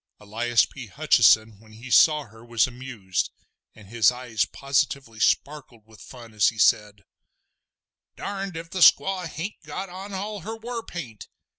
[0.19, 0.87] Elias P.
[0.87, 3.29] Hutcheson when he saw her was amused,
[3.75, 7.03] and his eyes positively sparkled with fun as he said:
[8.15, 11.27] "Darned if the squaw hain't got on all her war paint!